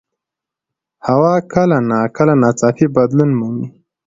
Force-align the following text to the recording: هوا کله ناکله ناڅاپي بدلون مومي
هوا 1.07 1.33
کله 1.51 1.77
ناکله 1.89 2.33
ناڅاپي 2.41 2.85
بدلون 2.95 3.31
مومي 3.39 3.67